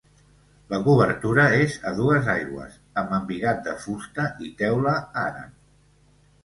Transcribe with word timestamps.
La 0.71 0.79
coberta 0.87 1.33
és 1.57 1.75
a 1.89 1.93
dues 1.99 2.31
aigües 2.35 2.81
amb 3.03 3.15
embigat 3.21 3.63
de 3.69 3.79
fusta 3.87 4.27
i 4.49 4.53
teula 4.65 4.97
àrab. 5.31 5.55